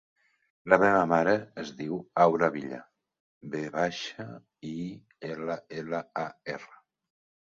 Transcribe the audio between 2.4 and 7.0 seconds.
Villar: ve baixa, i, ela, ela, a, erra.